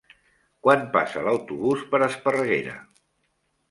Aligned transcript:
Quan 0.67 0.87
passa 0.95 1.23
l'autobús 1.29 1.87
per 1.95 2.03
Esparreguera? 2.09 2.79